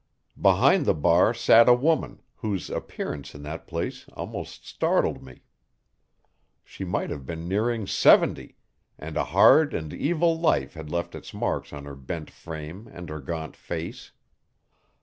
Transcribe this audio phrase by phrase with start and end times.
[0.41, 5.43] Behind the bar sat a woman whose appearance in that place almost startled me.
[6.65, 8.55] She might have been nearing seventy,
[8.97, 13.09] and a hard and evil life had left its marks on her bent frame and
[13.09, 14.11] her gaunt face.